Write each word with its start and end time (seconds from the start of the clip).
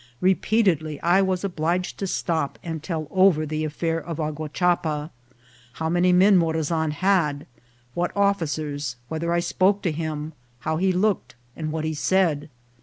Repeatedly 0.19 0.99
I 1.01 1.21
was 1.21 1.43
obliged 1.43 1.99
to 1.99 2.07
stop 2.07 2.57
and 2.63 2.81
tell 2.81 3.07
over 3.11 3.45
the 3.45 3.63
affair 3.63 4.03
of 4.03 4.17
Aguachapa; 4.19 5.11
how 5.73 5.89
many 5.89 6.11
men 6.11 6.39
Morazan 6.39 6.89
had; 6.89 7.45
what 7.93 8.11
officers; 8.17 8.95
whether 9.09 9.31
I 9.31 9.41
spoke 9.41 9.83
to 9.83 9.91
him; 9.91 10.33
how 10.61 10.77
he 10.77 10.91
looked, 10.91 11.35
and 11.55 11.71
what 11.71 11.85
he 11.85 11.93
said. 11.93 12.49